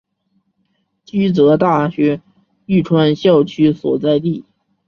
[1.05, 2.23] 驹泽大学
[2.65, 4.43] 玉川校区所在地。